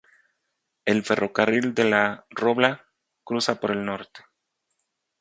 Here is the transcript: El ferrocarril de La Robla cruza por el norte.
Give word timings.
El 0.83 1.03
ferrocarril 1.03 1.75
de 1.75 1.83
La 1.87 2.25
Robla 2.31 2.87
cruza 3.23 3.59
por 3.59 3.69
el 3.69 3.85
norte. 3.85 4.23